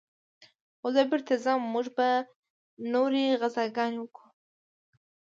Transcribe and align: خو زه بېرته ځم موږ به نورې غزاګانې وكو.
خو 0.79 0.87
زه 0.95 1.01
بېرته 1.09 1.33
ځم 1.43 1.61
موږ 1.73 1.87
به 1.95 2.07
نورې 2.93 3.25
غزاګانې 3.39 3.99
وكو. 4.01 4.25